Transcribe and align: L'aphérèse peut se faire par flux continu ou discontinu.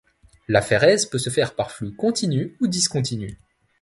L'aphérèse 0.47 1.05
peut 1.05 1.19
se 1.19 1.29
faire 1.29 1.53
par 1.53 1.69
flux 1.69 1.93
continu 1.95 2.57
ou 2.59 2.65
discontinu. 2.65 3.37